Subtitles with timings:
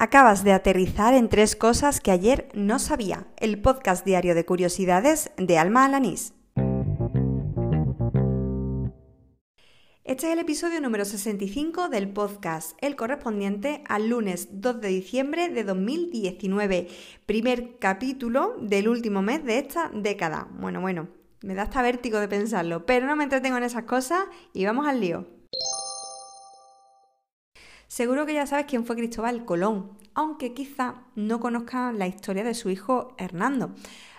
[0.00, 3.26] Acabas de aterrizar en tres cosas que ayer no sabía.
[3.36, 6.34] El podcast diario de curiosidades de Alma Alanís.
[10.04, 15.48] Este es el episodio número 65 del podcast, el correspondiente al lunes 2 de diciembre
[15.48, 16.86] de 2019,
[17.26, 20.46] primer capítulo del último mes de esta década.
[20.60, 21.08] Bueno, bueno,
[21.42, 24.86] me da hasta vértigo de pensarlo, pero no me entretengo en esas cosas y vamos
[24.86, 25.37] al lío.
[27.88, 32.52] Seguro que ya sabes quién fue Cristóbal Colón, aunque quizá no conozcas la historia de
[32.52, 33.74] su hijo Hernando.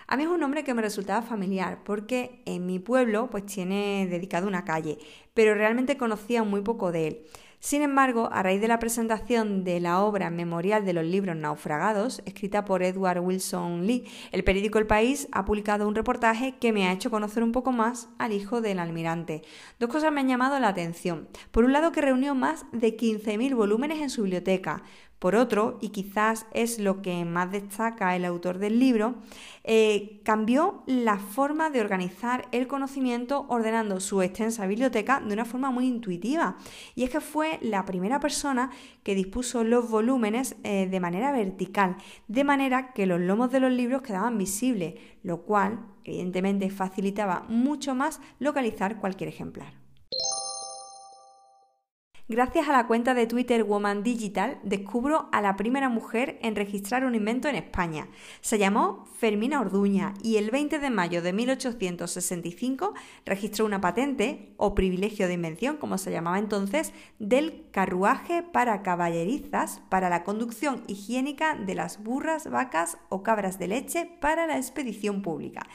[0.08, 4.08] A mí es un nombre que me resultaba familiar porque en mi pueblo pues tiene
[4.10, 4.98] dedicado una calle,
[5.34, 7.22] pero realmente conocía muy poco de él.
[7.62, 12.22] Sin embargo, a raíz de la presentación de la obra Memorial de los Libros Naufragados,
[12.24, 16.88] escrita por Edward Wilson Lee, el periódico El País ha publicado un reportaje que me
[16.88, 19.42] ha hecho conocer un poco más al hijo del almirante.
[19.78, 21.28] Dos cosas me han llamado la atención.
[21.50, 24.82] Por un lado, que reunió más de 15.000 volúmenes en su biblioteca.
[25.20, 29.16] Por otro, y quizás es lo que más destaca el autor del libro,
[29.64, 35.70] eh, cambió la forma de organizar el conocimiento ordenando su extensa biblioteca de una forma
[35.70, 36.56] muy intuitiva.
[36.94, 38.70] Y es que fue la primera persona
[39.02, 43.72] que dispuso los volúmenes eh, de manera vertical, de manera que los lomos de los
[43.72, 49.89] libros quedaban visibles, lo cual evidentemente facilitaba mucho más localizar cualquier ejemplar.
[52.30, 57.04] Gracias a la cuenta de Twitter Woman Digital descubro a la primera mujer en registrar
[57.04, 58.06] un invento en España.
[58.40, 62.94] Se llamó Fermina Orduña y el 20 de mayo de 1865
[63.26, 69.82] registró una patente o privilegio de invención, como se llamaba entonces, del carruaje para caballerizas
[69.88, 75.22] para la conducción higiénica de las burras, vacas o cabras de leche para la expedición
[75.22, 75.66] pública.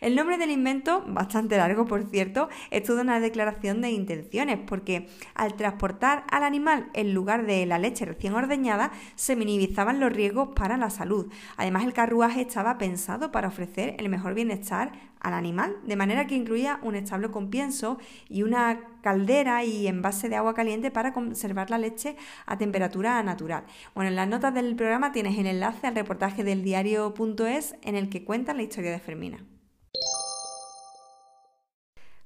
[0.00, 5.08] El nombre del invento, bastante largo por cierto, es toda una declaración de intenciones porque
[5.34, 10.50] al transportar al animal en lugar de la leche recién ordeñada, se minimizaban los riesgos
[10.54, 11.30] para la salud.
[11.56, 16.36] Además, el carruaje estaba pensado para ofrecer el mejor bienestar al animal, de manera que
[16.36, 17.98] incluía un establo con pienso
[18.28, 22.16] y una caldera y envase de agua caliente para conservar la leche
[22.46, 23.64] a temperatura natural.
[23.94, 28.10] Bueno, en las notas del programa tienes el enlace al reportaje del diario.es en el
[28.10, 29.53] que cuenta la historia de Fermina.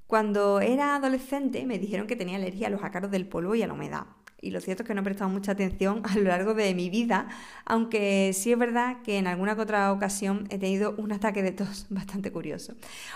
[0.09, 3.67] Cuando era adolescente me dijeron que tenía alergia a los ácaros del polvo y a
[3.67, 4.07] la humedad.
[4.41, 6.89] Y lo cierto es que no he prestado mucha atención a lo largo de mi
[6.89, 7.29] vida,
[7.67, 11.53] aunque sí es verdad que en alguna que otra ocasión he tenido un ataque de
[11.53, 12.73] tos bastante curioso.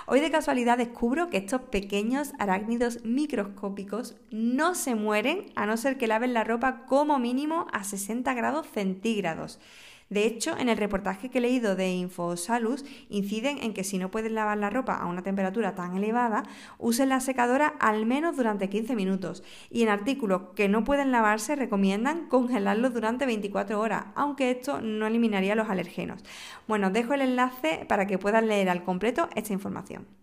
[0.06, 5.96] Hoy de casualidad descubro que estos pequeños arácnidos microscópicos no se mueren a no ser
[5.96, 9.60] que laven la ropa como mínimo a 60 grados centígrados.
[10.10, 14.10] De hecho, en el reportaje que he leído de Infosalus inciden en que si no
[14.10, 16.42] puedes lavar la ropa a una temperatura tan elevada,
[16.78, 19.42] usen la secadora al menos durante 15 minutos.
[19.70, 25.06] Y en artículos que no pueden lavarse recomiendan congelarlos durante 24 horas, aunque esto no
[25.06, 26.22] eliminaría los alergenos.
[26.68, 30.21] Bueno, os dejo el enlace para que puedan leer al completo esta información.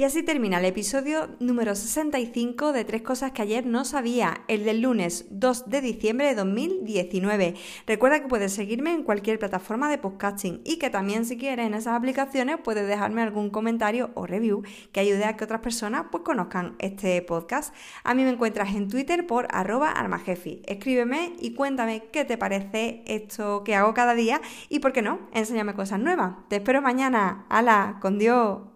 [0.00, 4.64] Y así termina el episodio número 65 de Tres Cosas que ayer no sabía, el
[4.64, 7.54] del lunes 2 de diciembre de 2019.
[7.86, 11.74] Recuerda que puedes seguirme en cualquier plataforma de podcasting y que también si quieres en
[11.74, 16.24] esas aplicaciones puedes dejarme algún comentario o review que ayude a que otras personas pues
[16.24, 17.74] conozcan este podcast.
[18.02, 20.62] A mí me encuentras en Twitter por arroba armajefi.
[20.64, 24.40] Escríbeme y cuéntame qué te parece esto que hago cada día
[24.70, 26.36] y por qué no, enséñame cosas nuevas.
[26.48, 27.44] Te espero mañana.
[27.50, 27.98] ¡Hala!
[28.00, 28.69] ¡Con Dios!